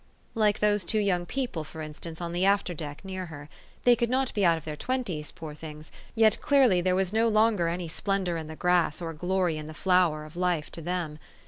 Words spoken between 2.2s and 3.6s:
the after deck near her;